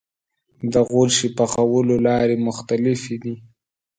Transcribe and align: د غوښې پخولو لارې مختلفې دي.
د 0.73 0.75
غوښې 0.89 1.27
پخولو 1.37 1.95
لارې 2.07 2.35
مختلفې 2.47 3.15
دي. 3.23 3.35